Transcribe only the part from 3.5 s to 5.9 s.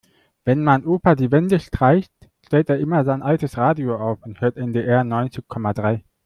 Radio auf und hört NDR neunzig Komma